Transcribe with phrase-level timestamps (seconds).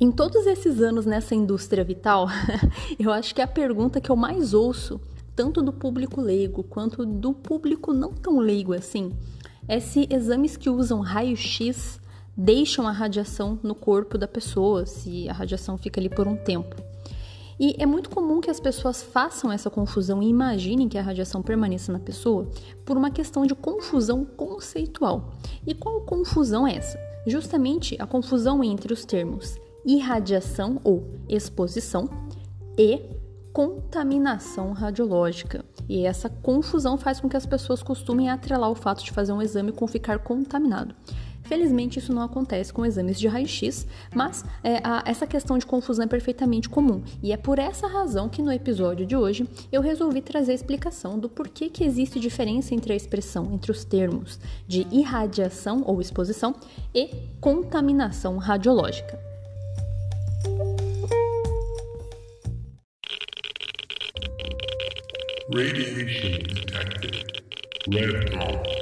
[0.00, 2.26] Em todos esses anos nessa indústria vital,
[2.98, 5.00] eu acho que a pergunta que eu mais ouço,
[5.36, 9.12] tanto do público leigo quanto do público não tão leigo assim,
[9.68, 12.00] é se exames que usam raio-x
[12.36, 16.74] deixam a radiação no corpo da pessoa, se a radiação fica ali por um tempo.
[17.58, 21.40] E é muito comum que as pessoas façam essa confusão e imaginem que a radiação
[21.40, 22.50] permaneça na pessoa
[22.84, 25.34] por uma questão de confusão conceitual.
[25.64, 26.98] E qual confusão é essa?
[27.24, 32.08] Justamente a confusão entre os termos irradiação ou exposição
[32.78, 33.00] e
[33.52, 35.64] contaminação radiológica.
[35.88, 39.40] E essa confusão faz com que as pessoas costumem atrelar o fato de fazer um
[39.40, 40.94] exame com ficar contaminado.
[41.44, 46.04] Felizmente, isso não acontece com exames de raio-x, mas é, a, essa questão de confusão
[46.04, 47.02] é perfeitamente comum.
[47.22, 51.18] E é por essa razão que no episódio de hoje eu resolvi trazer a explicação
[51.18, 56.54] do porquê que existe diferença entre a expressão, entre os termos de irradiação ou exposição
[56.94, 59.33] e contaminação radiológica.
[65.54, 67.42] Radiation detected.
[67.88, 68.74] Red dot.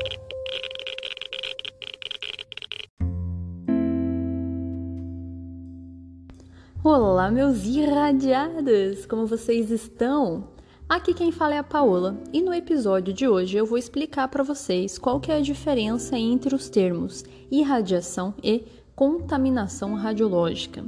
[6.85, 9.07] Olá, meus irradiados!
[9.07, 10.49] Como vocês estão?
[10.89, 14.43] Aqui quem fala é a Paola e no episódio de hoje eu vou explicar para
[14.43, 20.85] vocês qual que é a diferença entre os termos irradiação e contaminação radiológica.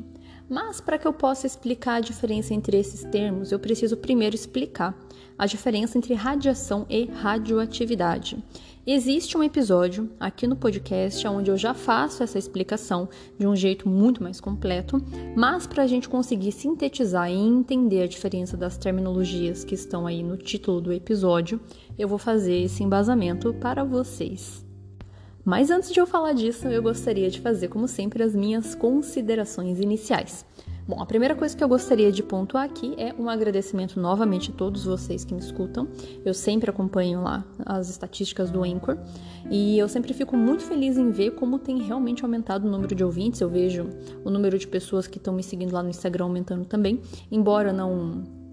[0.48, 4.96] Mas para que eu possa explicar a diferença entre esses termos, eu preciso primeiro explicar
[5.38, 8.42] a diferença entre radiação e radioatividade.
[8.86, 13.88] Existe um episódio aqui no podcast onde eu já faço essa explicação de um jeito
[13.88, 15.02] muito mais completo,
[15.34, 20.22] mas para a gente conseguir sintetizar e entender a diferença das terminologias que estão aí
[20.22, 21.58] no título do episódio,
[21.98, 24.62] eu vou fazer esse embasamento para vocês.
[25.44, 29.78] Mas antes de eu falar disso, eu gostaria de fazer, como sempre, as minhas considerações
[29.78, 30.46] iniciais.
[30.86, 34.54] Bom, a primeira coisa que eu gostaria de pontuar aqui é um agradecimento novamente a
[34.54, 35.88] todos vocês que me escutam.
[36.24, 38.98] Eu sempre acompanho lá as estatísticas do Anchor
[39.50, 43.02] e eu sempre fico muito feliz em ver como tem realmente aumentado o número de
[43.02, 43.40] ouvintes.
[43.40, 43.88] Eu vejo
[44.22, 47.00] o número de pessoas que estão me seguindo lá no Instagram aumentando também,
[47.30, 48.43] embora não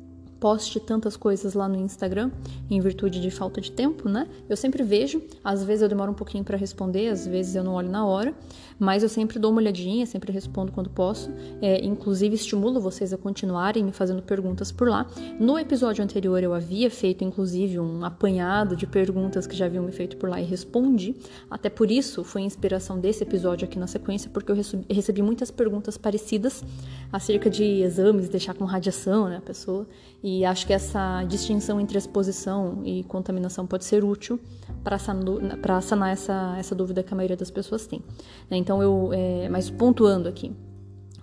[0.42, 2.32] poste tantas coisas lá no Instagram,
[2.68, 4.28] em virtude de falta de tempo, né?
[4.50, 7.76] Eu sempre vejo, às vezes eu demoro um pouquinho para responder, às vezes eu não
[7.76, 8.34] olho na hora,
[8.80, 11.30] mas eu sempre dou uma olhadinha, sempre respondo quando posso.
[11.62, 15.06] É, inclusive, estimulo vocês a continuarem me fazendo perguntas por lá.
[15.40, 19.92] No episódio anterior, eu havia feito, inclusive, um apanhado de perguntas que já haviam me
[19.92, 21.16] feito por lá e respondi.
[21.52, 24.56] Até por isso, foi a inspiração desse episódio aqui na sequência, porque eu
[24.90, 26.64] recebi muitas perguntas parecidas
[27.12, 29.86] acerca de exames, deixar com radiação, né, a pessoa.
[30.24, 34.40] E acho que essa distinção entre exposição e contaminação pode ser útil
[34.84, 38.02] para sanar, sanar essa, essa dúvida que a maioria das pessoas tem.
[38.50, 38.58] Né?
[38.58, 40.52] Então, eu, é, mas pontuando aqui,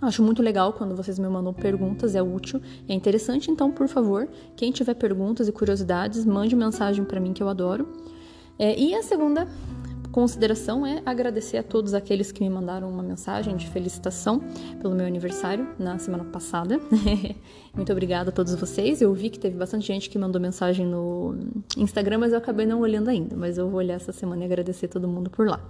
[0.01, 3.51] Acho muito legal quando vocês me mandam perguntas, é útil, é interessante.
[3.51, 7.89] Então, por favor, quem tiver perguntas e curiosidades, mande mensagem para mim que eu adoro.
[8.57, 9.49] É, e a segunda
[10.13, 14.41] consideração é agradecer a todos aqueles que me mandaram uma mensagem de felicitação
[14.81, 16.81] pelo meu aniversário na semana passada.
[17.75, 19.01] Muito obrigada a todos vocês.
[19.01, 21.37] Eu vi que teve bastante gente que mandou mensagem no
[21.77, 23.37] Instagram, mas eu acabei não olhando ainda.
[23.37, 25.61] Mas eu vou olhar essa semana e agradecer todo mundo por lá.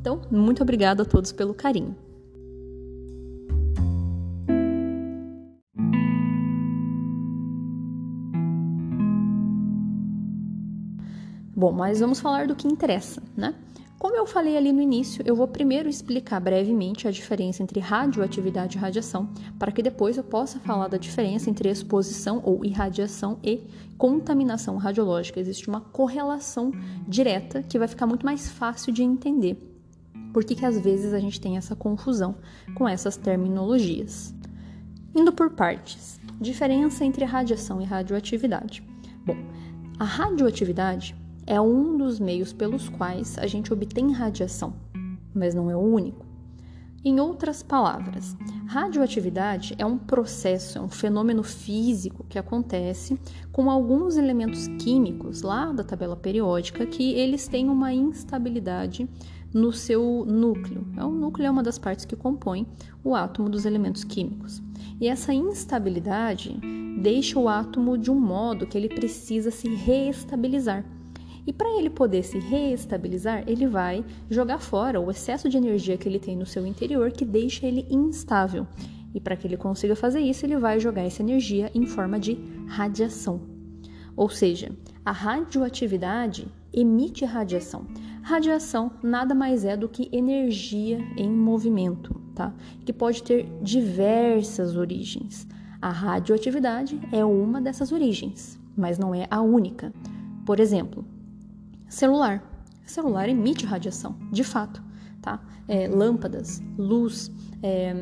[0.00, 1.94] Então, muito obrigada a todos pelo carinho.
[11.58, 13.52] Bom, mas vamos falar do que interessa, né?
[13.98, 18.76] Como eu falei ali no início, eu vou primeiro explicar brevemente a diferença entre radioatividade
[18.76, 19.28] e radiação,
[19.58, 23.60] para que depois eu possa falar da diferença entre exposição ou irradiação e
[23.96, 25.40] contaminação radiológica.
[25.40, 26.70] Existe uma correlação
[27.08, 29.56] direta que vai ficar muito mais fácil de entender.
[30.32, 32.36] Por que, às vezes a gente tem essa confusão
[32.76, 34.32] com essas terminologias?
[35.12, 36.20] Indo por partes.
[36.40, 38.80] Diferença entre radiação e radioatividade.
[39.26, 39.36] Bom,
[39.98, 41.16] a radioatividade
[41.48, 44.74] é um dos meios pelos quais a gente obtém radiação,
[45.34, 46.26] mas não é o único.
[47.02, 48.36] Em outras palavras,
[48.66, 53.18] radioatividade é um processo, é um fenômeno físico que acontece
[53.50, 59.08] com alguns elementos químicos lá da tabela periódica que eles têm uma instabilidade
[59.54, 60.86] no seu núcleo.
[60.98, 62.66] É, o núcleo é uma das partes que compõe
[63.02, 64.62] o átomo dos elementos químicos.
[65.00, 66.60] E essa instabilidade
[67.00, 70.84] deixa o átomo de um modo que ele precisa se reestabilizar.
[71.48, 76.06] E para ele poder se reestabilizar, ele vai jogar fora o excesso de energia que
[76.06, 78.66] ele tem no seu interior que deixa ele instável.
[79.14, 82.38] E para que ele consiga fazer isso, ele vai jogar essa energia em forma de
[82.66, 83.40] radiação.
[84.14, 84.70] Ou seja,
[85.02, 87.86] a radioatividade emite radiação.
[88.22, 92.54] Radiação nada mais é do que energia em movimento tá?
[92.84, 95.46] Que pode ter diversas origens.
[95.82, 99.92] A radioatividade é uma dessas origens, mas não é a única.
[100.46, 101.04] Por exemplo,
[101.88, 102.42] celular.
[102.86, 104.82] celular emite radiação, de fato,
[105.20, 105.40] tá?
[105.66, 107.30] É, lâmpadas, luz,
[107.62, 107.94] é,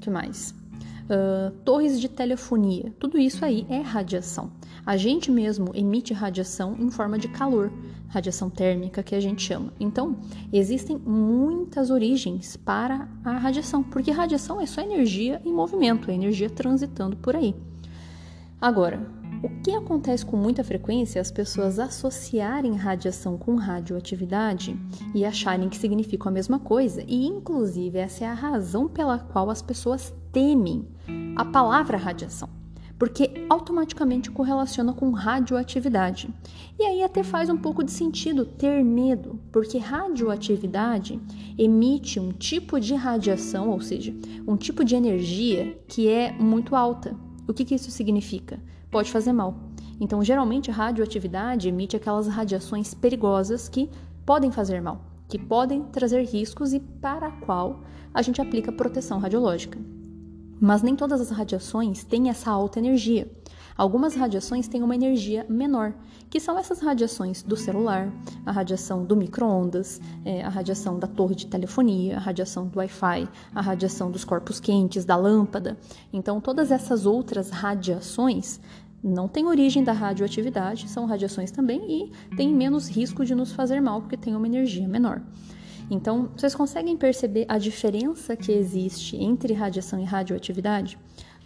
[0.00, 0.54] que mais?
[1.02, 4.50] Uh, torres de telefonia, tudo isso aí é radiação.
[4.86, 7.72] A gente mesmo emite radiação em forma de calor,
[8.08, 9.72] radiação térmica que a gente chama.
[9.78, 10.16] Então,
[10.52, 16.50] existem muitas origens para a radiação, porque radiação é só energia em movimento, é energia
[16.50, 17.54] transitando por aí.
[18.60, 19.04] Agora,
[19.42, 24.78] o que acontece com muita frequência é as pessoas associarem radiação com radioatividade
[25.12, 29.50] e acharem que significam a mesma coisa, e inclusive essa é a razão pela qual
[29.50, 30.86] as pessoas temem
[31.34, 32.48] a palavra radiação,
[32.96, 36.32] porque automaticamente correlaciona com radioatividade.
[36.78, 41.20] E aí até faz um pouco de sentido ter medo, porque radioatividade
[41.58, 44.14] emite um tipo de radiação, ou seja,
[44.46, 47.16] um tipo de energia que é muito alta.
[47.48, 48.60] O que, que isso significa?
[48.92, 49.56] Pode fazer mal.
[49.98, 53.90] Então, geralmente, a radioatividade emite aquelas radiações perigosas que
[54.26, 57.80] podem fazer mal, que podem trazer riscos e para a qual
[58.12, 59.78] a gente aplica proteção radiológica.
[60.60, 63.28] Mas nem todas as radiações têm essa alta energia.
[63.76, 65.94] Algumas radiações têm uma energia menor,
[66.28, 68.12] que são essas radiações do celular,
[68.44, 73.28] a radiação do micro-ondas, é, a radiação da torre de telefonia, a radiação do Wi-Fi,
[73.54, 75.78] a radiação dos corpos quentes, da lâmpada.
[76.12, 78.60] Então, todas essas outras radiações
[79.02, 83.80] não têm origem da radioatividade, são radiações também e têm menos risco de nos fazer
[83.80, 85.20] mal porque têm uma energia menor.
[85.90, 90.98] Então, vocês conseguem perceber a diferença que existe entre radiação e radioatividade?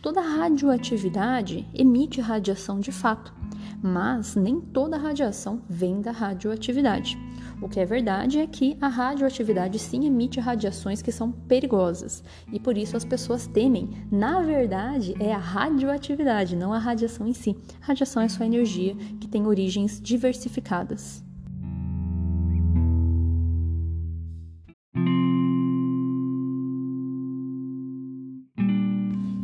[0.02, 3.34] Toda radioatividade emite radiação de fato,
[3.82, 7.18] mas nem toda radiação vem da radioatividade.
[7.60, 12.22] O que é verdade é que a radioatividade sim emite radiações que são perigosas
[12.52, 13.88] e por isso as pessoas temem.
[14.10, 17.56] Na verdade, é a radioatividade, não a radiação em si.
[17.82, 21.25] A radiação é só energia que tem origens diversificadas.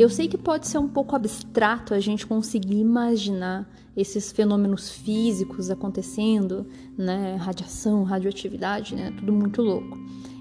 [0.02, 5.70] Eu sei que pode ser um pouco abstrato a gente conseguir imaginar esses fenômenos físicos
[5.70, 6.66] acontecendo,
[6.98, 9.96] né, radiação, radioatividade, né, tudo muito louco.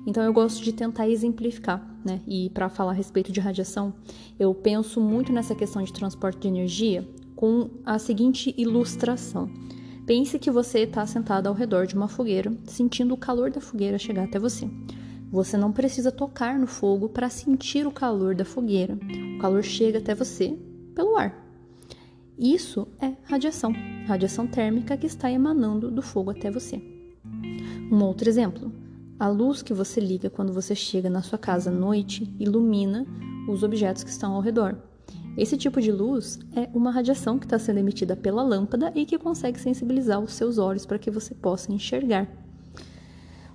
[0.08, 2.22] Então eu gosto de tentar exemplificar, né?
[2.28, 3.94] E para falar a respeito de radiação,
[4.40, 9.48] eu penso muito nessa questão de transporte de energia com a seguinte ilustração.
[10.08, 14.00] Pense que você está sentado ao redor de uma fogueira, sentindo o calor da fogueira
[14.00, 14.68] chegar até você.
[15.32, 19.00] Você não precisa tocar no fogo para sentir o calor da fogueira.
[19.38, 20.58] O calor chega até você
[20.94, 21.34] pelo ar.
[22.38, 23.74] Isso é radiação,
[24.08, 26.82] radiação térmica que está emanando do fogo até você.
[27.90, 28.74] Um outro exemplo:
[29.18, 33.06] a luz que você liga quando você chega na sua casa à noite ilumina
[33.48, 34.76] os objetos que estão ao redor.
[35.38, 39.18] Esse tipo de luz é uma radiação que está sendo emitida pela lâmpada e que
[39.18, 42.28] consegue sensibilizar os seus olhos para que você possa enxergar.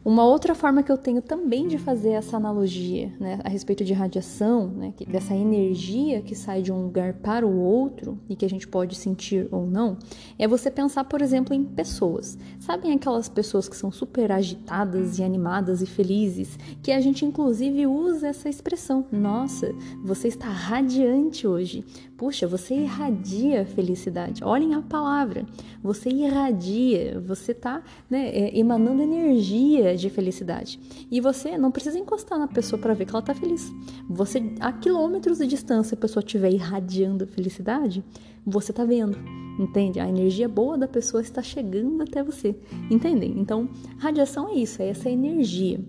[0.06, 3.92] Uma outra forma que eu tenho também de fazer essa analogia né, a respeito de
[3.92, 8.48] radiação, né, dessa energia que sai de um lugar para o outro e que a
[8.48, 9.98] gente pode sentir ou não,
[10.38, 12.38] é você pensar, por exemplo, em pessoas.
[12.60, 17.84] Sabem aquelas pessoas que são super agitadas e animadas e felizes, que a gente inclusive
[17.88, 21.84] usa essa expressão: Nossa, você está radiante hoje.
[22.16, 24.42] Puxa, você irradia felicidade.
[24.42, 25.44] Olhem a palavra.
[25.82, 30.80] Você irradia, você está né, é, emanando energia de felicidade.
[31.10, 33.70] E você não precisa encostar na pessoa para ver que ela está feliz.
[34.08, 38.02] Você, a quilômetros de distância, a pessoa estiver irradiando felicidade,
[38.46, 39.18] você está vendo.
[39.58, 40.00] Entende?
[40.00, 42.56] A energia boa da pessoa está chegando até você.
[42.90, 43.38] Entendem?
[43.38, 43.68] Então,
[43.98, 45.80] radiação é isso, é essa energia.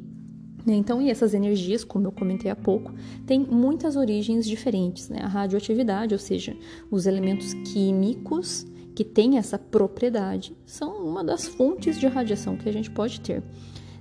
[0.67, 0.75] Né?
[0.75, 2.93] Então, e essas energias, como eu comentei há pouco,
[3.25, 5.07] têm muitas origens diferentes.
[5.07, 5.19] Né?
[5.21, 6.57] A radioatividade, ou seja,
[6.91, 12.73] os elementos químicos que têm essa propriedade, são uma das fontes de radiação que a
[12.73, 13.41] gente pode ter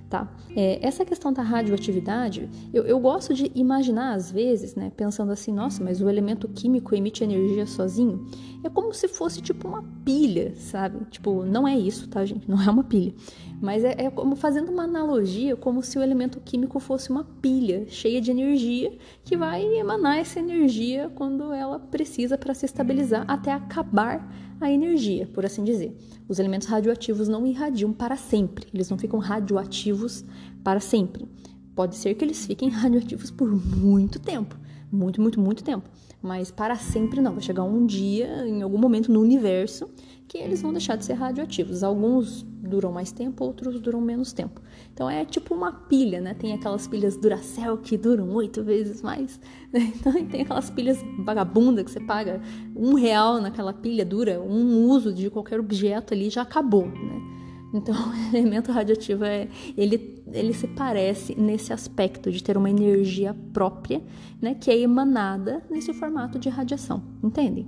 [0.09, 0.31] tá?
[0.55, 5.51] É, essa questão da radioatividade, eu, eu, gosto de imaginar às vezes, né, pensando assim,
[5.51, 8.25] nossa, mas o elemento químico emite energia sozinho?
[8.63, 11.05] É como se fosse tipo uma pilha, sabe?
[11.11, 12.49] Tipo, não é isso, tá, gente?
[12.49, 13.13] Não é uma pilha.
[13.61, 17.85] Mas é, é como fazendo uma analogia, como se o elemento químico fosse uma pilha
[17.87, 23.51] cheia de energia que vai emanar essa energia quando ela precisa para se estabilizar até
[23.51, 24.27] acabar
[24.59, 25.95] a energia, por assim dizer.
[26.27, 30.25] Os elementos radioativos não irradiam para sempre, eles não ficam radioativos
[30.63, 31.27] para sempre.
[31.75, 34.57] Pode ser que eles fiquem radioativos por muito tempo,
[34.91, 35.87] muito, muito, muito tempo.
[36.21, 37.33] Mas para sempre não.
[37.33, 39.87] Vai chegar um dia, em algum momento no universo,
[40.27, 41.83] que eles vão deixar de ser radioativos.
[41.83, 44.61] Alguns duram mais tempo, outros duram menos tempo.
[44.93, 46.33] Então é tipo uma pilha, né?
[46.33, 49.39] Tem aquelas pilhas Duracell que duram oito vezes mais.
[49.71, 49.93] Né?
[49.97, 52.41] Então tem aquelas pilhas vagabunda que você paga
[52.75, 57.37] um real naquela pilha, dura um uso de qualquer objeto ali já acabou, né?
[57.73, 57.95] Então,
[58.33, 64.01] o elemento radioativo é ele, ele se parece nesse aspecto de ter uma energia própria,
[64.41, 67.67] né, que é emanada nesse formato de radiação, entendem?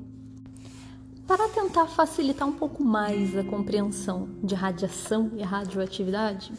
[1.30, 6.52] Para tentar facilitar um pouco mais a compreensão de radiação e radioatividade,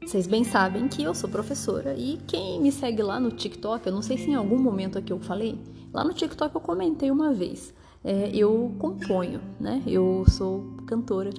[0.00, 3.92] vocês bem sabem que eu sou professora e quem me segue lá no TikTok, eu
[3.92, 5.58] não sei se em algum momento aqui eu falei,
[5.92, 7.74] lá no TikTok eu comentei uma vez.
[8.04, 9.82] É, eu componho, né?
[9.84, 11.30] Eu sou cantora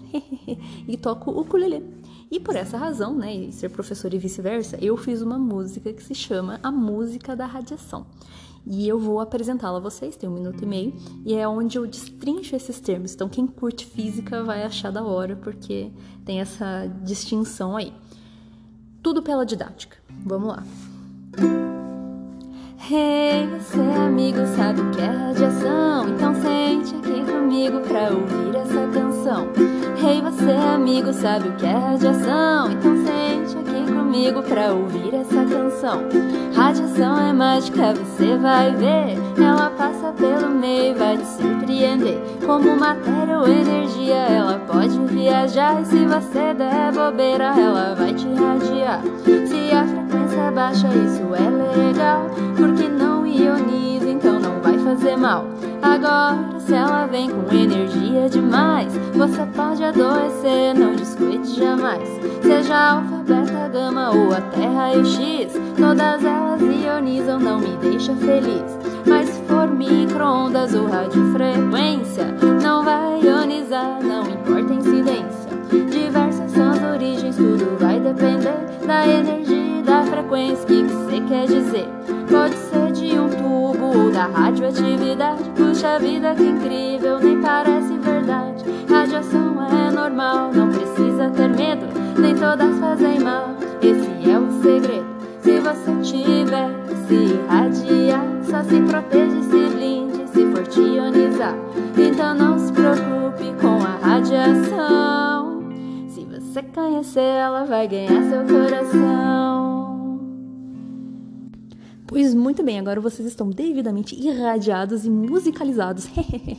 [0.85, 1.81] e toco o ukulele.
[2.29, 6.03] E por essa razão, né, e ser professora e vice-versa, eu fiz uma música que
[6.03, 8.05] se chama A Música da Radiação
[8.69, 10.93] e eu vou apresentá-la a vocês, tem um minuto e meio,
[11.25, 13.15] e é onde eu destrincho esses termos.
[13.15, 15.89] Então, quem curte física vai achar da hora, porque
[16.23, 17.91] tem essa distinção aí.
[19.01, 19.97] Tudo pela didática.
[20.23, 20.63] Vamos lá.
[22.91, 26.09] Hey, você amigo sabe o que é radiação?
[26.09, 29.47] Então sente aqui comigo pra ouvir essa canção.
[30.03, 32.71] Hey, você amigo sabe o que é radiação?
[32.71, 33.28] Então sente
[34.09, 36.01] comigo pra ouvir essa canção.
[36.55, 39.15] Radiação é mágica, você vai ver.
[39.37, 42.17] Ela passa pelo meio, vai te surpreender.
[42.43, 45.79] Como matéria ou energia, ela pode viajar.
[45.79, 49.03] E se você der bobeira, ela vai te radiar.
[49.23, 52.25] Se a frequência baixa, isso é legal.
[52.57, 53.98] Porque não ioniza,
[54.89, 55.45] fazer mal.
[55.81, 62.07] Agora, se ela vem com energia demais, você pode adoecer, não descuide jamais.
[62.41, 68.79] Seja alfa, beta, gama ou até raio-x, todas elas ionizam, não me deixa feliz.
[69.05, 72.25] Mas se for micro-ondas ou radiofrequência,
[72.61, 75.49] não vai ionizar, não importa a incidência.
[75.91, 80.65] Diversas são as origens, tudo vai depender da energia e da frequência.
[80.65, 80.88] Que
[84.69, 85.43] radioatividade.
[85.55, 88.63] Puxa vida, que incrível, nem parece verdade.
[88.89, 91.85] Radiação é normal, não precisa ter medo,
[92.19, 93.49] nem todas fazem mal.
[93.81, 95.07] Esse é o segredo.
[95.41, 96.69] Se você tiver
[97.07, 101.55] se irradiar, só se proteja e se blinde se for ionizar.
[101.97, 105.63] Então não se preocupe com a radiação.
[106.07, 109.68] Se você conhecer, ela vai ganhar seu coração.
[112.09, 116.07] Pois muito bem, agora vocês estão devidamente irradiados e musicalizados.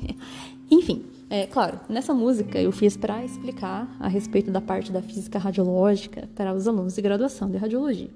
[0.71, 5.41] Enfim, é claro, nessa música eu fiz para explicar a respeito da parte da física
[5.41, 8.11] radiológica para os alunos de graduação de radiologia.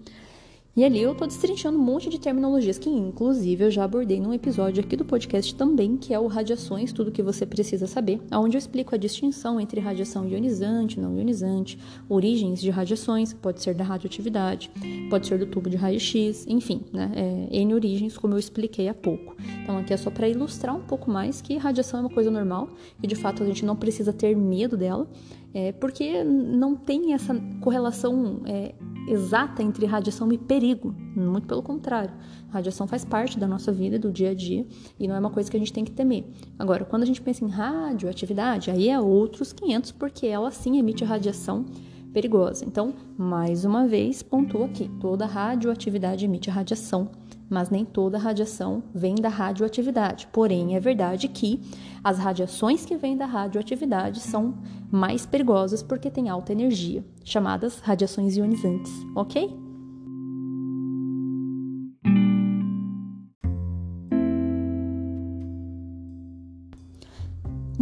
[0.76, 4.34] E ali eu tô destrinchando um monte de terminologias que, inclusive, eu já abordei num
[4.34, 8.56] episódio aqui do podcast também, que é o Radiações, tudo que você precisa saber, onde
[8.56, 11.78] eu explico a distinção entre radiação ionizante, não ionizante,
[12.08, 14.68] origens de radiações, pode ser da radioatividade,
[15.08, 17.12] pode ser do tubo de raio-x, enfim, né?
[17.14, 19.36] É, N origens, como eu expliquei há pouco.
[19.62, 22.68] Então aqui é só para ilustrar um pouco mais que radiação é uma coisa normal
[23.00, 25.08] e de fato a gente não precisa ter medo dela,
[25.54, 28.74] é, porque não tem essa correlação é,
[29.06, 32.14] exata entre radiação e perigo, muito pelo contrário.
[32.50, 34.66] A radiação faz parte da nossa vida, do dia a dia,
[34.98, 36.24] e não é uma coisa que a gente tem que temer.
[36.58, 41.04] Agora, quando a gente pensa em radioatividade, aí é outros 500, porque ela sim emite
[41.04, 41.66] radiação
[42.12, 42.64] perigosa.
[42.64, 47.10] Então, mais uma vez, pontua aqui: toda radioatividade emite radiação
[47.48, 50.28] mas nem toda radiação vem da radioatividade.
[50.32, 51.60] Porém, é verdade que
[52.02, 54.54] as radiações que vêm da radioatividade são
[54.90, 59.63] mais perigosas porque têm alta energia, chamadas radiações ionizantes, ok?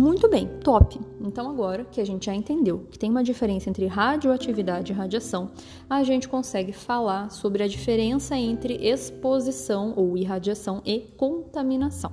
[0.02, 1.00] Muito bem, top.
[1.20, 5.52] Então agora que a gente já entendeu que tem uma diferença entre radioatividade e radiação,
[5.88, 12.10] a gente consegue falar sobre a diferença entre exposição ou irradiação e contaminação.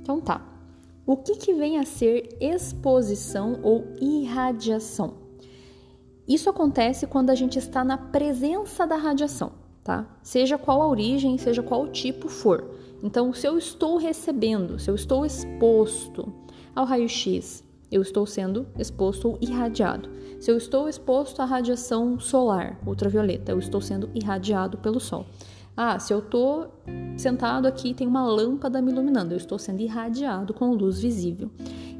[0.00, 0.40] Então tá.
[1.04, 5.14] O que, que vem a ser exposição ou irradiação?
[6.28, 9.50] Isso acontece quando a gente está na presença da radiação,
[9.82, 10.06] tá?
[10.22, 12.70] Seja qual a origem, seja qual tipo for.
[13.02, 16.32] Então, se eu estou recebendo, se eu estou exposto
[16.74, 20.08] ao raio-x, eu estou sendo exposto ou irradiado.
[20.38, 25.26] Se eu estou exposto à radiação solar ultravioleta, eu estou sendo irradiado pelo sol.
[25.76, 26.66] Ah, se eu tô
[27.16, 31.50] sentado aqui tem uma lâmpada me iluminando, eu estou sendo irradiado com luz visível.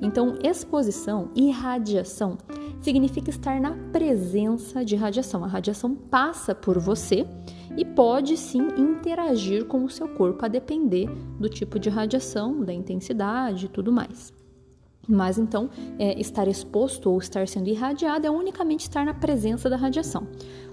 [0.03, 2.37] Então, exposição, irradiação,
[2.81, 5.45] significa estar na presença de radiação.
[5.45, 7.25] A radiação passa por você
[7.77, 11.09] e pode sim interagir com o seu corpo, a depender
[11.39, 14.33] do tipo de radiação, da intensidade e tudo mais.
[15.09, 19.77] Mas então, é, estar exposto ou estar sendo irradiado é unicamente estar na presença da
[19.77, 20.29] radiação.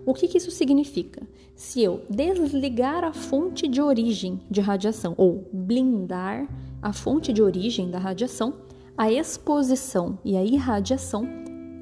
[0.05, 1.25] O que, que isso significa?
[1.55, 6.47] Se eu desligar a fonte de origem de radiação ou blindar
[6.81, 8.53] a fonte de origem da radiação,
[8.97, 11.27] a exposição e a irradiação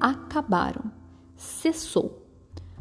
[0.00, 0.92] acabaram,
[1.36, 2.22] cessou.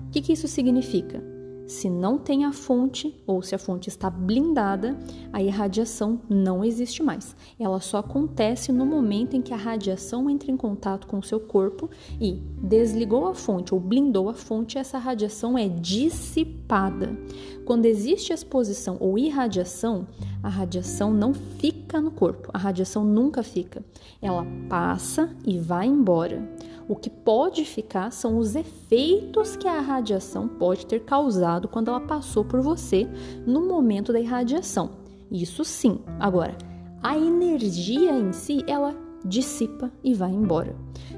[0.07, 1.32] O que, que isso significa?
[1.65, 4.97] Se não tem a fonte ou se a fonte está blindada,
[5.31, 7.35] a irradiação não existe mais.
[7.59, 11.39] Ela só acontece no momento em que a radiação entra em contato com o seu
[11.39, 11.89] corpo
[12.19, 17.17] e desligou a fonte ou blindou a fonte, essa radiação é dissipada.
[17.65, 20.07] Quando existe exposição ou irradiação,
[20.41, 23.83] a radiação não fica no corpo, a radiação nunca fica.
[24.21, 26.43] Ela passa e vai embora.
[26.87, 32.01] O que pode ficar são os efeitos que a radiação pode ter causado quando ela
[32.01, 33.07] passou por você
[33.45, 34.91] no momento da irradiação.
[35.31, 35.99] Isso sim.
[36.19, 36.57] Agora,
[37.01, 40.75] a energia em si, ela dissipa e vai embora.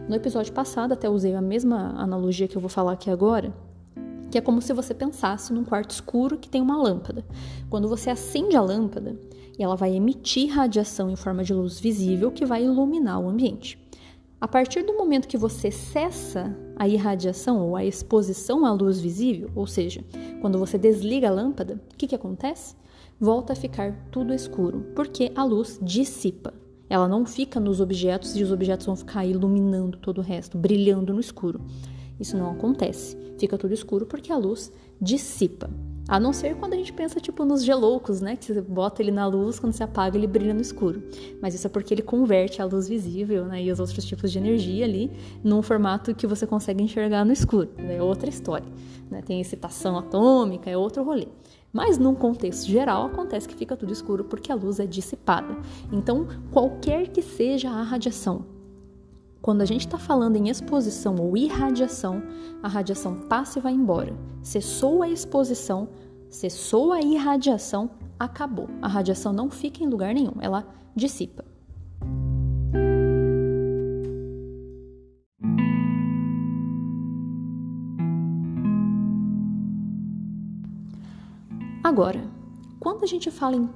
[0.08, 3.52] No episódio passado, até usei a mesma analogia que eu vou falar aqui agora,
[4.30, 7.26] que é como se você pensasse num quarto escuro que tem uma lâmpada.
[7.70, 9.18] Quando você acende a lâmpada,
[9.58, 13.80] ela vai emitir radiação em forma de luz visível que vai iluminar o ambiente.
[14.46, 19.50] A partir do momento que você cessa a irradiação ou a exposição à luz visível,
[19.56, 20.06] ou seja,
[20.40, 22.76] quando você desliga a lâmpada, o que, que acontece?
[23.20, 26.54] Volta a ficar tudo escuro, porque a luz dissipa.
[26.88, 31.12] Ela não fica nos objetos e os objetos vão ficar iluminando todo o resto, brilhando
[31.12, 31.60] no escuro.
[32.20, 33.18] Isso não acontece.
[33.40, 34.72] Fica tudo escuro porque a luz
[35.02, 35.72] dissipa.
[36.08, 38.36] A não ser quando a gente pensa, tipo, nos geloucos, né?
[38.36, 41.02] Que você bota ele na luz, quando você apaga, ele brilha no escuro.
[41.42, 43.64] Mas isso é porque ele converte a luz visível, né?
[43.64, 45.12] E os outros tipos de energia ali
[45.44, 47.70] num formato que você consegue enxergar no escuro.
[47.78, 48.68] É outra história.
[49.10, 49.22] Né?
[49.24, 51.28] Tem excitação atômica, é outro rolê.
[51.74, 55.58] Mas num contexto geral, acontece que fica tudo escuro porque a luz é dissipada.
[55.92, 58.46] Então, qualquer que seja a radiação,
[59.46, 62.24] quando a gente está falando em exposição ou irradiação,
[62.64, 64.12] a radiação passa e vai embora.
[64.42, 65.88] Cessou a exposição,
[66.32, 68.68] cessou a irradiação, acabou.
[68.82, 71.46] A radiação não fica em lugar nenhum, ela dissipa.
[81.84, 82.24] Agora,
[82.80, 83.68] quando a gente fala em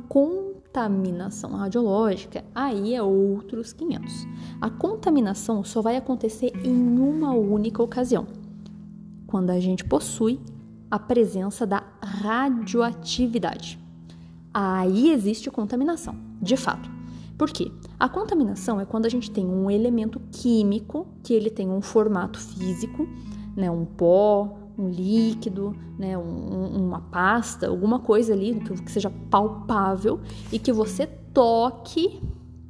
[0.70, 4.28] contaminação radiológica, aí é outros 500.
[4.62, 8.28] A contaminação só vai acontecer em uma única ocasião,
[9.26, 10.40] quando a gente possui
[10.90, 13.80] a presença da radioatividade.
[14.54, 16.90] Aí existe contaminação, de fato.
[17.36, 17.72] Por quê?
[18.00, 22.40] A contaminação é quando a gente tem um elemento químico que ele tem um formato
[22.40, 23.08] físico,
[23.56, 30.22] né, um pó, um líquido, né, um, uma pasta, alguma coisa ali que, seja palpável
[30.52, 32.22] e que você toque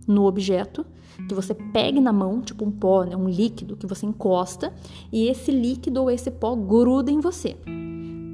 [0.08, 0.86] no objeto,
[1.28, 4.74] que você pegue na mão, tipo um pó, né, um líquido que você encosta
[5.12, 7.56] e esse líquido ou esse pó gruda em você.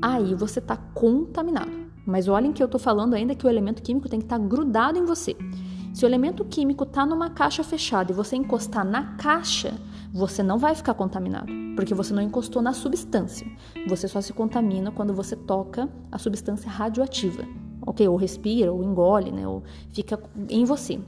[0.01, 1.85] Aí você está contaminado.
[2.05, 4.45] Mas olhem que eu estou falando ainda que o elemento químico tem que estar tá
[4.45, 5.35] grudado em você.
[5.91, 9.73] Se o elemento químico está numa caixa fechada e você encostar na caixa,
[10.15, 13.45] você não vai ficar contaminado, porque você não encostou na substância.
[13.85, 17.43] Você só se contamina quando você toca a substância radioativa,
[17.85, 18.07] ok?
[18.07, 19.45] Ou respira, ou engole, né?
[19.45, 21.01] Ou fica em você.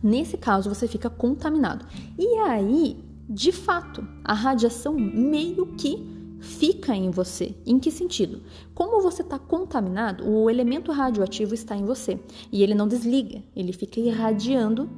[0.00, 1.84] Nesse caso, você fica contaminado.
[2.16, 6.06] E aí, de fato, a radiação meio que
[6.38, 7.52] fica em você.
[7.66, 8.42] Em que sentido?
[8.72, 12.20] Como você está contaminado, o elemento radioativo está em você
[12.52, 14.88] e ele não desliga, ele fica irradiando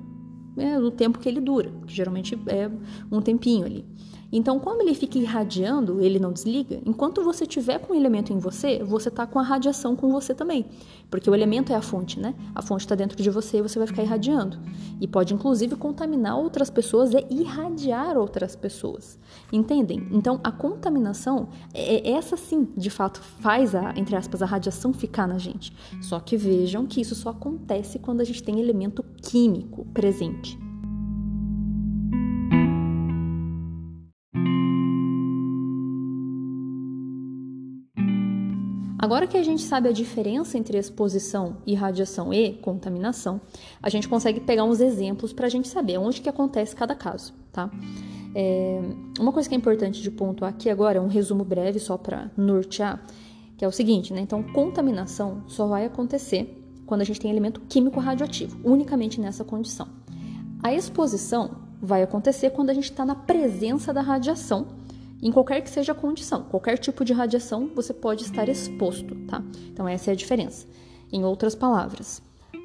[0.60, 2.70] é, no tempo que ele dura, que geralmente é
[3.10, 3.84] um tempinho ali.
[4.30, 8.38] Então, como ele fica irradiando, ele não desliga, enquanto você tiver com o elemento em
[8.38, 10.66] você, você está com a radiação com você também.
[11.10, 12.34] Porque o elemento é a fonte, né?
[12.54, 14.58] A fonte está dentro de você e você vai ficar irradiando.
[15.00, 19.18] E pode, inclusive, contaminar outras pessoas e irradiar outras pessoas.
[19.50, 20.06] Entendem?
[20.12, 24.92] Então, a contaminação, é, é, essa sim, de fato, faz, a, entre aspas, a radiação
[24.92, 25.72] ficar na gente.
[26.02, 30.67] Só que vejam que isso só acontece quando a gente tem elemento químico presente.
[39.18, 43.40] Agora que a gente sabe a diferença entre exposição, irradiação e contaminação,
[43.82, 47.34] a gente consegue pegar uns exemplos para a gente saber onde que acontece cada caso,
[47.50, 47.68] tá?
[48.32, 48.80] É,
[49.18, 53.04] uma coisa que é importante de pontuar aqui agora, um resumo breve só para nortear,
[53.56, 54.20] que é o seguinte, né?
[54.20, 59.88] Então, contaminação só vai acontecer quando a gente tem elemento químico radioativo, unicamente nessa condição.
[60.62, 64.68] A exposição vai acontecer quando a gente está na presença da radiação,
[65.22, 66.44] em qualquer que seja a condição.
[66.44, 69.42] Qualquer tipo de radiação você pode estar exposto, tá?
[69.70, 70.66] Então, essa é a diferença.
[71.12, 72.22] Em outras palavras,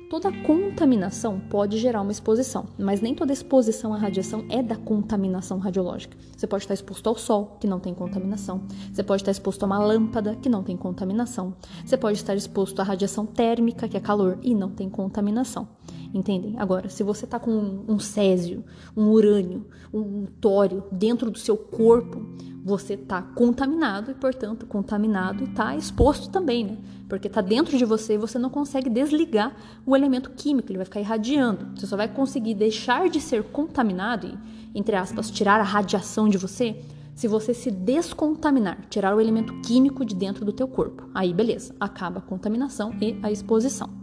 [0.09, 5.57] toda contaminação pode gerar uma exposição, mas nem toda exposição à radiação é da contaminação
[5.57, 6.15] radiológica.
[6.35, 8.61] Você pode estar exposto ao sol, que não tem contaminação.
[8.91, 11.55] Você pode estar exposto a uma lâmpada, que não tem contaminação.
[11.83, 15.67] Você pode estar exposto à radiação térmica, que é calor, e não tem contaminação.
[16.13, 16.55] Entendem?
[16.59, 18.63] Agora, se você está com um césio,
[18.95, 22.23] um urânio, um tório dentro do seu corpo,
[22.63, 26.77] você está contaminado e, portanto, contaminado e está exposto também, né?
[27.09, 30.85] Porque está dentro de você e você não consegue desligar o elemento químico, ele vai
[30.85, 31.67] ficar irradiando.
[31.75, 36.37] Você só vai conseguir deixar de ser contaminado e, entre aspas, tirar a radiação de
[36.37, 36.79] você
[37.15, 41.09] se você se descontaminar, tirar o elemento químico de dentro do teu corpo.
[41.13, 44.02] Aí, beleza, acaba a contaminação e a exposição.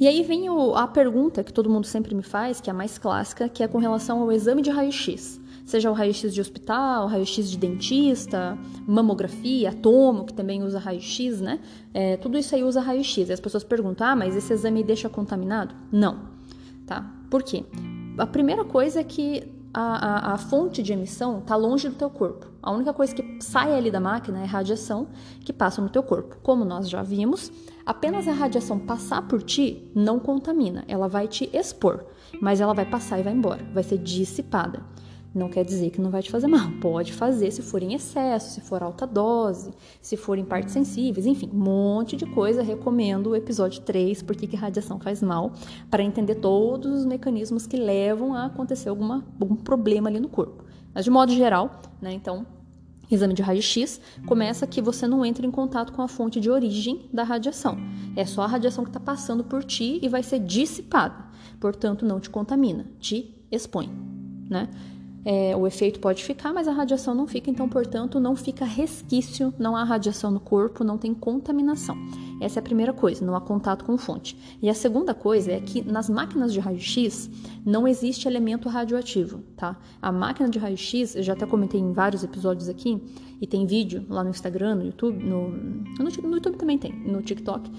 [0.00, 2.74] E aí vem o, a pergunta que todo mundo sempre me faz, que é a
[2.74, 5.38] mais clássica, que é com relação ao exame de raio-x
[5.70, 11.60] seja o raio-x de hospital, raio-x de dentista, mamografia, tomo, que também usa raio-x, né?
[11.94, 13.28] É, tudo isso aí usa raio-x.
[13.28, 15.74] E as pessoas perguntam, ah, mas esse exame deixa contaminado?
[15.92, 16.22] Não,
[16.86, 17.08] tá?
[17.30, 17.64] Por quê?
[18.18, 22.10] A primeira coisa é que a, a, a, fonte de emissão está longe do teu
[22.10, 22.46] corpo.
[22.62, 25.08] A única coisa que sai ali da máquina é radiação
[25.44, 26.36] que passa no teu corpo.
[26.42, 27.52] Como nós já vimos,
[27.86, 32.04] apenas a radiação passar por ti não contamina, ela vai te expor,
[32.40, 34.82] mas ela vai passar e vai embora, vai ser dissipada.
[35.32, 36.70] Não quer dizer que não vai te fazer mal.
[36.80, 39.70] Pode fazer se for em excesso, se for alta dose,
[40.02, 42.62] se for em partes sensíveis, enfim, um monte de coisa.
[42.62, 45.52] Recomendo o episódio 3, Por que, que radiação faz mal,
[45.88, 50.64] para entender todos os mecanismos que levam a acontecer alguma, algum problema ali no corpo.
[50.92, 52.44] Mas de modo geral, né, então,
[53.08, 57.08] exame de raio-x começa que você não entra em contato com a fonte de origem
[57.12, 57.76] da radiação.
[58.16, 61.30] É só a radiação que está passando por ti e vai ser dissipada.
[61.60, 63.90] Portanto, não te contamina, te expõe.
[64.48, 64.68] Né?
[65.24, 69.52] É, o efeito pode ficar, mas a radiação não fica, então, portanto, não fica resquício,
[69.58, 71.96] não há radiação no corpo, não tem contaminação.
[72.40, 74.36] Essa é a primeira coisa, não há contato com fonte.
[74.62, 77.30] E a segunda coisa é que nas máquinas de raio-x
[77.64, 79.76] não existe elemento radioativo, tá?
[80.00, 83.02] A máquina de raio-x, eu já até comentei em vários episódios aqui,
[83.40, 87.20] e tem vídeo lá no Instagram, no YouTube, no, no, no YouTube também tem, no
[87.22, 87.70] TikTok,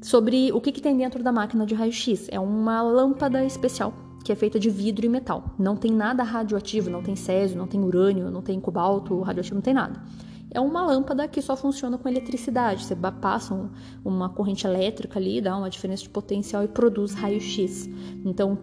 [0.00, 2.28] sobre o que, que tem dentro da máquina de raio-x.
[2.30, 5.54] É uma lâmpada especial que é feita de vidro e metal.
[5.56, 9.62] Não tem nada radioativo, não tem césio, não tem urânio, não tem cobalto, radioativo, não
[9.62, 10.02] tem nada.
[10.50, 12.84] É uma lâmpada que só funciona com eletricidade.
[12.84, 13.70] Você passa um,
[14.04, 17.88] uma corrente elétrica ali, dá uma diferença de potencial e produz raio-x.
[18.24, 18.58] Então,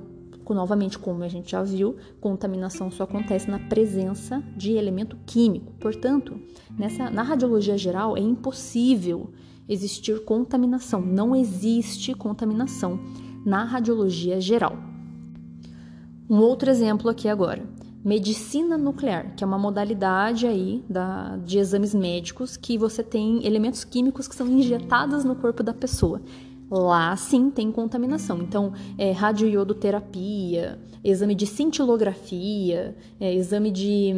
[0.50, 5.72] novamente, como a gente já viu, contaminação só acontece na presença de elemento químico.
[5.80, 6.38] Portanto,
[6.78, 9.30] nessa, na radiologia geral é impossível
[9.70, 11.00] existir contaminação.
[11.00, 13.00] Não existe contaminação
[13.46, 14.92] na radiologia geral.
[16.30, 17.64] Um outro exemplo aqui agora.
[18.04, 23.84] Medicina nuclear, que é uma modalidade aí da, de exames médicos que você tem elementos
[23.84, 26.22] químicos que são injetados no corpo da pessoa.
[26.70, 28.42] Lá sim tem contaminação.
[28.42, 34.14] Então, é, radioiodoterapia, exame de cintilografia, é, exame de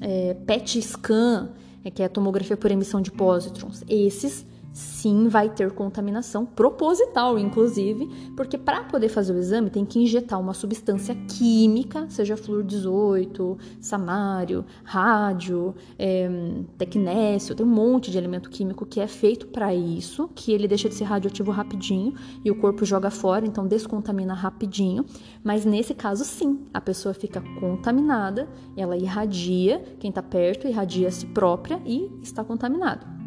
[0.00, 1.50] é, PET scan,
[1.84, 3.84] é, que é tomografia por emissão de pósitrons.
[3.88, 9.98] Esses sim vai ter contaminação proposital, inclusive, porque para poder fazer o exame tem que
[9.98, 16.28] injetar uma substância química, seja flúor 18, samário, rádio, é,
[16.78, 20.88] tecnécio, tem um monte de elemento químico que é feito para isso, que ele deixa
[20.88, 25.04] de ser radioativo rapidinho e o corpo joga fora, então descontamina rapidinho.
[25.44, 31.10] Mas nesse caso, sim, a pessoa fica contaminada, ela irradia, quem está perto irradia a
[31.10, 33.21] si própria e está contaminado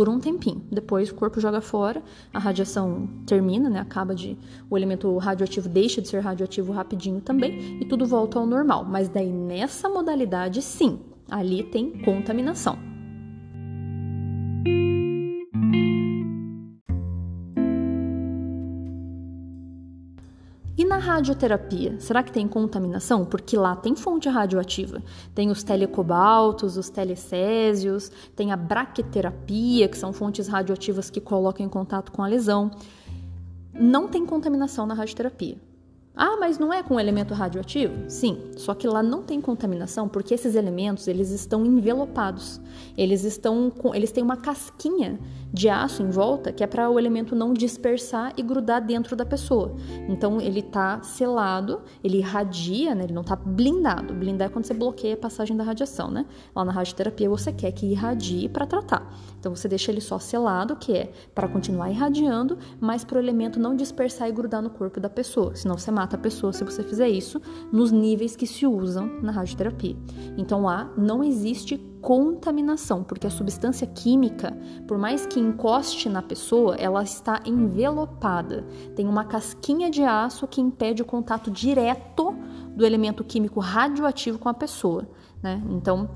[0.00, 0.62] por um tempinho.
[0.72, 3.80] Depois o corpo joga fora, a radiação termina, né?
[3.80, 4.34] Acaba de
[4.70, 8.82] o elemento radioativo deixa de ser radioativo rapidinho também e tudo volta ao normal.
[8.82, 12.78] Mas daí nessa modalidade, sim, ali tem contaminação.
[21.10, 23.24] Radioterapia, será que tem contaminação?
[23.24, 25.02] Porque lá tem fonte radioativa.
[25.34, 31.68] Tem os telecobaltos, os telecésios, tem a braquiterapia, que são fontes radioativas que colocam em
[31.68, 32.70] contato com a lesão.
[33.74, 35.69] Não tem contaminação na radioterapia.
[36.14, 37.94] Ah, mas não é com elemento radioativo?
[38.08, 42.60] Sim, só que lá não tem contaminação porque esses elementos eles estão envelopados.
[42.96, 45.18] Eles estão com, eles têm uma casquinha
[45.52, 49.24] de aço em volta que é para o elemento não dispersar e grudar dentro da
[49.24, 49.76] pessoa.
[50.08, 53.04] Então ele está selado, ele irradia, né?
[53.04, 54.12] ele não está blindado.
[54.12, 56.26] Blindar é quando você bloqueia a passagem da radiação, né?
[56.54, 59.12] Lá na radioterapia você quer que irradie para tratar.
[59.38, 63.58] Então você deixa ele só selado, que é para continuar irradiando, mas para o elemento
[63.58, 65.54] não dispersar e grudar no corpo da pessoa.
[65.54, 67.40] Senão você mata a pessoa se você fizer isso
[67.72, 69.96] nos níveis que se usam na radioterapia.
[70.36, 76.74] Então lá não existe contaminação, porque a substância química, por mais que encoste na pessoa,
[76.76, 78.64] ela está envelopada.
[78.96, 82.34] Tem uma casquinha de aço que impede o contato direto
[82.74, 85.06] do elemento químico radioativo com a pessoa,
[85.42, 85.62] né?
[85.70, 86.08] Então,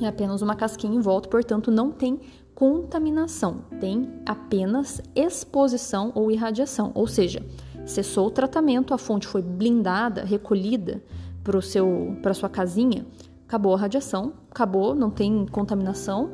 [0.00, 2.20] é apenas uma casquinha em volta, portanto, não tem
[2.54, 7.44] contaminação, tem apenas exposição ou irradiação, ou seja,
[7.86, 11.02] cessou o tratamento, a fonte foi blindada, recolhida
[11.42, 13.04] para sua casinha,
[13.46, 16.30] acabou a radiação, acabou, não tem contaminação,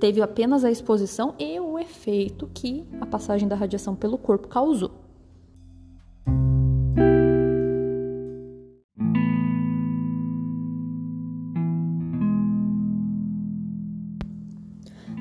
[0.00, 5.06] teve apenas a exposição e o efeito que a passagem da radiação pelo corpo causou.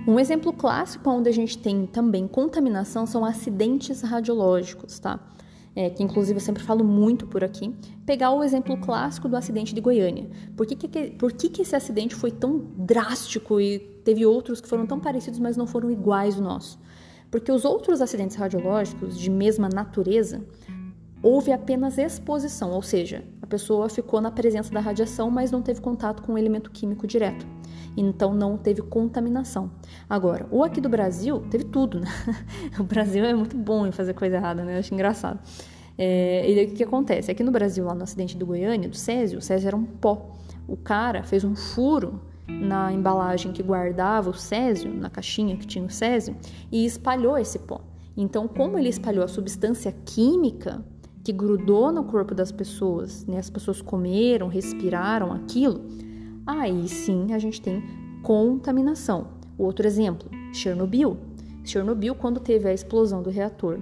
[0.07, 5.19] Um exemplo clássico onde a gente tem também contaminação são acidentes radiológicos, tá?
[5.75, 7.75] É, que inclusive eu sempre falo muito por aqui.
[8.05, 10.29] Pegar o exemplo clássico do acidente de Goiânia.
[10.55, 14.69] Por que, que, por que, que esse acidente foi tão drástico e teve outros que
[14.69, 16.79] foram tão parecidos, mas não foram iguais ao nosso?
[17.29, 20.41] Porque os outros acidentes radiológicos de mesma natureza
[21.25, 25.81] houve apenas exposição, ou seja, a pessoa ficou na presença da radiação, mas não teve
[25.81, 27.45] contato com o elemento químico direto
[27.97, 29.71] então não teve contaminação.
[30.09, 32.07] Agora, o aqui do Brasil teve tudo, né?
[32.77, 34.75] O Brasil é muito bom em fazer coisa errada, né?
[34.75, 35.39] Eu acho engraçado.
[35.97, 37.31] É, e o que, que acontece?
[37.31, 40.35] Aqui no Brasil, lá no acidente do Goiânia, do Césio, o Césio era um pó.
[40.67, 45.85] O cara fez um furo na embalagem que guardava o Césio, na caixinha que tinha
[45.85, 46.35] o Césio,
[46.69, 47.79] e espalhou esse pó.
[48.17, 50.83] Então, como ele espalhou a substância química
[51.25, 53.39] que grudou no corpo das pessoas, né?
[53.39, 55.81] as pessoas comeram, respiraram aquilo,
[56.45, 57.83] aí sim a gente tem
[58.21, 59.29] contaminação.
[59.57, 61.17] Outro exemplo, Chernobyl.
[61.63, 63.79] Chernobyl, quando teve a explosão do reator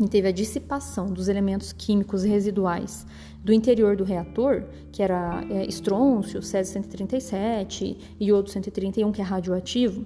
[0.00, 3.06] e teve a dissipação dos elementos químicos residuais
[3.44, 10.04] do interior do reator, que era é, estrôncio, Césio-137 e iodo 131, que é radioativo,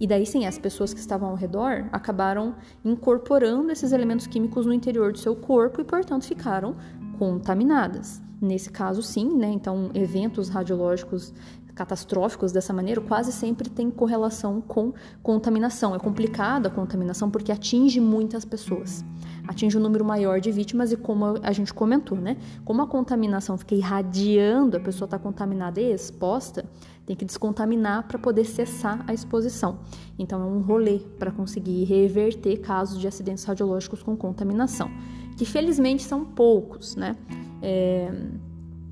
[0.00, 4.72] e daí sim, as pessoas que estavam ao redor acabaram incorporando esses elementos químicos no
[4.72, 6.74] interior do seu corpo e, portanto, ficaram
[7.18, 8.22] contaminadas.
[8.40, 9.50] Nesse caso, sim, né?
[9.50, 11.34] Então, eventos radiológicos
[11.74, 15.94] catastróficos dessa maneira quase sempre tem correlação com contaminação.
[15.94, 19.04] É complicada a contaminação porque atinge muitas pessoas.
[19.46, 22.36] Atinge um número maior de vítimas e como a gente comentou, né?
[22.64, 26.64] Como a contaminação fica irradiando, a pessoa está contaminada e exposta,
[27.06, 29.80] tem que descontaminar para poder cessar a exposição.
[30.18, 34.90] Então é um rolê para conseguir reverter casos de acidentes radiológicos com contaminação,
[35.36, 37.16] que felizmente são poucos, né?
[37.62, 38.10] É,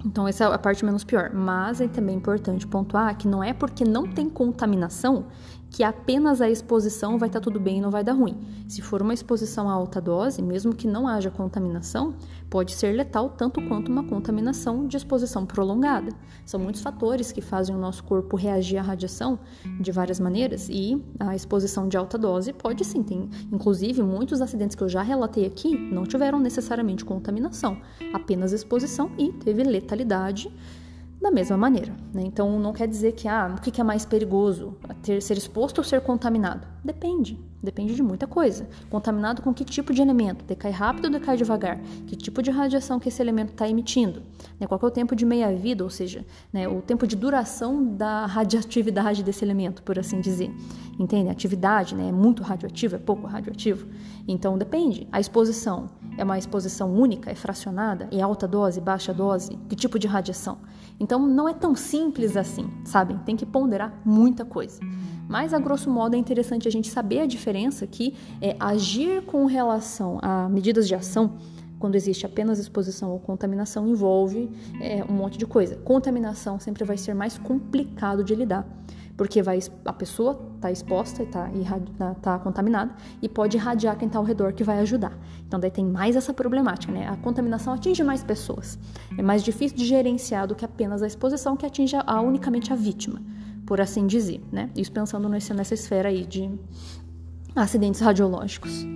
[0.04, 1.30] então, essa é a parte menos pior.
[1.34, 5.26] Mas é também importante pontuar que não é porque não tem contaminação
[5.70, 8.36] que apenas a exposição vai estar tá tudo bem e não vai dar ruim.
[8.66, 12.14] Se for uma exposição a alta dose, mesmo que não haja contaminação,
[12.48, 16.12] pode ser letal tanto quanto uma contaminação de exposição prolongada.
[16.44, 19.38] São muitos fatores que fazem o nosso corpo reagir à radiação
[19.80, 23.02] de várias maneiras e a exposição de alta dose pode sim.
[23.02, 27.78] Tem, inclusive, muitos acidentes que eu já relatei aqui não tiveram necessariamente contaminação,
[28.12, 30.50] apenas exposição e teve letalidade
[31.20, 31.92] da mesma maneira.
[32.14, 32.22] Né?
[32.24, 35.84] Então, não quer dizer que ah, o que é mais perigoso, ter, ser exposto ou
[35.84, 36.66] ser contaminado?
[36.84, 37.38] Depende.
[37.60, 38.68] Depende de muita coisa.
[38.88, 40.44] Contaminado com que tipo de elemento?
[40.44, 41.80] Decai rápido ou decai devagar?
[42.06, 44.22] Que tipo de radiação que esse elemento está emitindo?
[44.60, 44.66] Né?
[44.68, 49.24] Qual é o tempo de meia-vida, ou seja, né, o tempo de duração da radioatividade
[49.24, 50.54] desse elemento, por assim dizer.
[51.00, 51.30] Entende?
[51.30, 53.88] Atividade né, é muito radioativo, é pouco radioativo.
[54.26, 55.08] Então, depende.
[55.10, 58.08] A exposição é uma exposição única, é fracionada?
[58.10, 59.56] É alta dose, baixa dose?
[59.68, 60.58] Que tipo de radiação?
[60.98, 63.16] Então, não é tão simples assim, sabem?
[63.18, 64.80] Tem que ponderar muita coisa.
[65.28, 69.46] Mas, a grosso modo, é interessante a gente saber a diferença que é agir com
[69.46, 71.38] relação a medidas de ação
[71.78, 74.50] quando existe apenas exposição ou contaminação, envolve
[74.80, 75.76] é, um monte de coisa.
[75.76, 78.66] Contaminação sempre vai ser mais complicado de lidar,
[79.18, 84.18] porque vai, a pessoa está exposta e está tá contaminada e pode irradiar quem está
[84.18, 85.18] ao redor que vai ajudar.
[85.46, 87.08] Então daí tem mais essa problemática, né?
[87.08, 88.78] A contaminação atinge mais pessoas.
[89.18, 92.76] É mais difícil de gerenciar do que apenas a exposição que atinge a, unicamente a
[92.76, 93.20] vítima
[93.66, 94.70] por assim dizer, né?
[94.76, 96.48] Isso pensando nesse, nessa esfera aí de
[97.54, 98.86] acidentes radiológicos.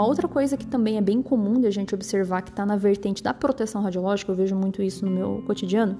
[0.00, 3.22] Uma outra coisa que também é bem comum a gente observar que está na vertente
[3.22, 5.98] da proteção radiológica, eu vejo muito isso no meu cotidiano,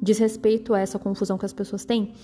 [0.00, 2.14] diz respeito a essa confusão que as pessoas têm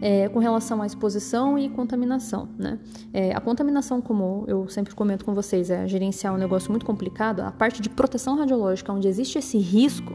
[0.00, 2.48] é, com relação à exposição e contaminação.
[2.56, 2.78] Né?
[3.12, 7.40] É, a contaminação, como eu sempre comento com vocês, é gerenciar um negócio muito complicado.
[7.40, 10.14] A parte de proteção radiológica, onde existe esse risco,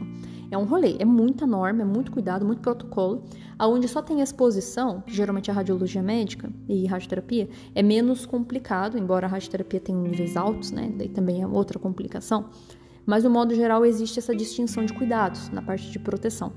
[0.52, 3.24] é um rolê, é muita norma, é muito cuidado, muito protocolo.
[3.58, 9.26] Aonde só tem exposição, geralmente é a radiologia médica e radioterapia, é menos complicado, embora
[9.26, 10.92] a radioterapia tenha níveis altos, né?
[10.96, 12.50] Daí também é outra complicação.
[13.06, 16.52] Mas, no modo geral, existe essa distinção de cuidados na parte de proteção.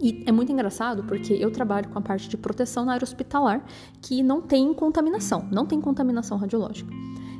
[0.00, 3.64] E é muito engraçado porque eu trabalho com a parte de proteção na área hospitalar
[4.00, 6.90] que não tem contaminação, não tem contaminação radiológica.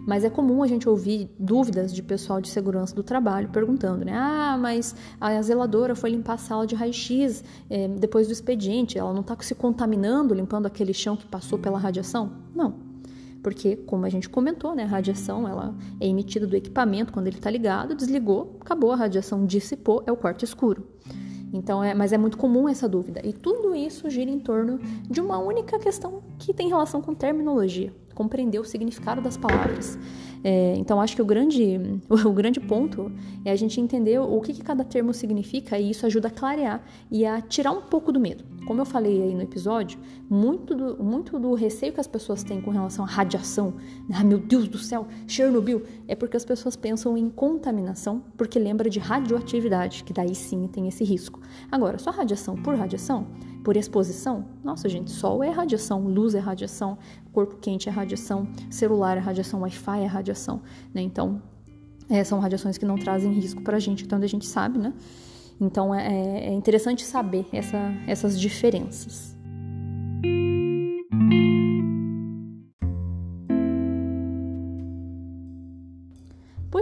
[0.09, 4.13] Mas é comum a gente ouvir dúvidas de pessoal de segurança do trabalho perguntando, né?
[4.15, 9.13] Ah, mas a zeladora foi limpar a sala de raio-x é, depois do expediente, ela
[9.13, 12.33] não está se contaminando limpando aquele chão que passou pela radiação?
[12.55, 12.77] Não.
[13.43, 17.37] Porque, como a gente comentou, né, a radiação ela é emitida do equipamento quando ele
[17.37, 20.87] está ligado, desligou, acabou, a radiação dissipou, é o quarto escuro.
[21.53, 23.21] Então, é, mas é muito comum essa dúvida.
[23.25, 27.93] E tudo isso gira em torno de uma única questão que tem relação com terminologia,
[28.19, 29.97] compreender o significado das palavras.
[30.43, 31.79] É, então, acho que o grande,
[32.11, 33.13] o grande ponto
[33.45, 36.83] é a gente entender o que, que cada termo significa e isso ajuda a clarear
[37.13, 38.45] e a tirar um pouco do medo.
[38.67, 42.61] Como eu falei aí no episódio, muito do, muito do receio que as pessoas têm
[42.61, 43.75] com relação à radiação,
[44.13, 48.91] ah, meu Deus do céu, Chernobyl, é porque as pessoas pensam em contaminação, porque lembra
[48.91, 51.41] de radioatividade, que daí sim tem esse risco.
[51.71, 53.29] Agora, só radiação por radiação,
[53.65, 56.99] por exposição, nossa gente, sol é radiação, luz é radiação,
[57.39, 60.61] corpo quente é radiação, celular é radiação, Wi-Fi é radiação,
[60.93, 61.03] né?
[61.03, 61.41] Então,
[62.11, 64.93] é, são radiações que não trazem risco pra gente, então a gente sabe, né?
[65.61, 69.37] Então é, é interessante saber essa, essas diferenças.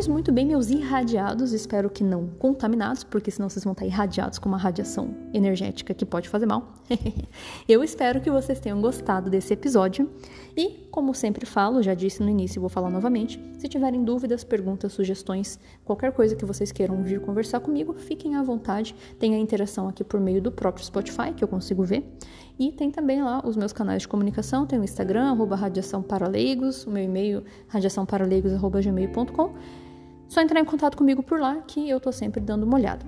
[0.06, 4.38] Pois muito bem, meus irradiados, espero que não contaminados, porque senão vocês vão estar irradiados
[4.38, 6.74] com uma radiação energética que pode fazer mal.
[7.68, 10.08] Eu espero que vocês tenham gostado desse episódio
[10.56, 14.44] e, como sempre falo, já disse no início e vou falar novamente, se tiverem dúvidas,
[14.44, 18.94] perguntas, sugestões, qualquer coisa que vocês queiram vir conversar comigo, fiquem à vontade.
[19.18, 22.04] Tem a interação aqui por meio do próprio Spotify, que eu consigo ver.
[22.60, 26.00] E tem também lá os meus canais de comunicação, tem o Instagram, arroba radiação
[26.86, 29.86] o meu e-mail, radiaçãoparaleigos.gmail.com
[30.28, 33.04] só entrar em contato comigo por lá que eu tô sempre dando uma olhada.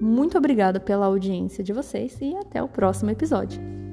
[0.00, 3.83] Muito obrigada pela audiência de vocês e até o próximo episódio.